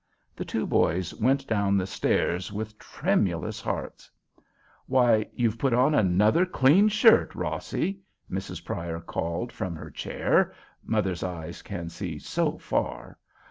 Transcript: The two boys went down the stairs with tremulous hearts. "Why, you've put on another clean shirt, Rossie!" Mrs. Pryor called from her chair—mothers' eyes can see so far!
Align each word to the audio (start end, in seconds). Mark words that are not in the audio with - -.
The 0.35 0.45
two 0.45 0.65
boys 0.65 1.13
went 1.13 1.45
down 1.45 1.77
the 1.77 1.85
stairs 1.85 2.51
with 2.51 2.79
tremulous 2.79 3.61
hearts. 3.61 4.09
"Why, 4.87 5.27
you've 5.31 5.59
put 5.59 5.75
on 5.75 5.93
another 5.93 6.43
clean 6.43 6.87
shirt, 6.87 7.35
Rossie!" 7.35 7.99
Mrs. 8.27 8.65
Pryor 8.65 8.99
called 9.01 9.51
from 9.51 9.75
her 9.75 9.91
chair—mothers' 9.91 11.21
eyes 11.21 11.61
can 11.61 11.89
see 11.89 12.17
so 12.17 12.57
far! 12.57 13.19